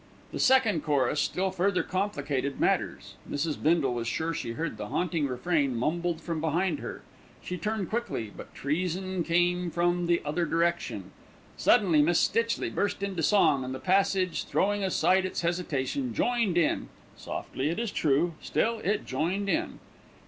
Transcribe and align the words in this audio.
The 0.31 0.39
second 0.39 0.81
chorus 0.83 1.21
still 1.21 1.51
further 1.51 1.83
complicated 1.83 2.59
matters. 2.59 3.13
Mrs. 3.29 3.61
Bindle 3.61 3.93
was 3.93 4.07
sure 4.07 4.33
she 4.33 4.53
heard 4.53 4.77
the 4.77 4.87
haunting 4.87 5.27
refrain 5.27 5.75
mumbled 5.75 6.21
from 6.21 6.41
behind 6.41 6.79
her. 6.79 7.03
She 7.43 7.55
turned 7.55 7.91
quickly; 7.91 8.31
but 8.35 8.55
treason 8.55 9.23
came 9.23 9.69
from 9.69 10.07
the 10.07 10.19
other 10.25 10.47
direction. 10.47 11.11
Suddenly 11.55 12.01
Miss 12.01 12.17
Stitchley 12.17 12.71
burst 12.71 13.03
into 13.03 13.21
song, 13.21 13.63
and 13.63 13.75
the 13.75 13.79
passage, 13.79 14.45
throwing 14.45 14.83
aside 14.83 15.23
its 15.23 15.41
hesitation, 15.41 16.15
joined 16.15 16.57
in, 16.57 16.89
softly 17.15 17.69
it 17.69 17.77
is 17.77 17.91
true, 17.91 18.33
still 18.41 18.79
it 18.79 19.05
joined 19.05 19.49
in. 19.49 19.77